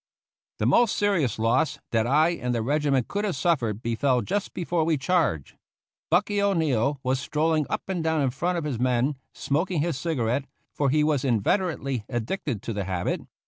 [0.57, 4.83] The most serious loss that I and the regiment could have suffered befell just before
[4.83, 5.57] we charged.
[6.09, 10.45] Bucky O'Neill was strolling up and down in front of his men, smoking his cigarette,
[10.73, 13.21] for he was in veterately addicted to the habit.